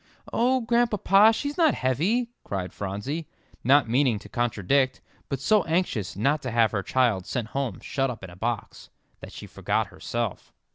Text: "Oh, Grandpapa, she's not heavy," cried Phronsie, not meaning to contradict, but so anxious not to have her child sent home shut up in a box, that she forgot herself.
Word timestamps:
"Oh, 0.33 0.61
Grandpapa, 0.61 1.31
she's 1.31 1.59
not 1.59 1.75
heavy," 1.75 2.31
cried 2.43 2.73
Phronsie, 2.73 3.27
not 3.63 3.87
meaning 3.87 4.17
to 4.17 4.29
contradict, 4.29 4.99
but 5.29 5.39
so 5.39 5.63
anxious 5.65 6.15
not 6.15 6.41
to 6.41 6.49
have 6.49 6.71
her 6.71 6.81
child 6.81 7.27
sent 7.27 7.49
home 7.49 7.79
shut 7.81 8.09
up 8.09 8.23
in 8.23 8.31
a 8.31 8.35
box, 8.35 8.89
that 9.19 9.31
she 9.31 9.45
forgot 9.45 9.85
herself. 9.89 10.51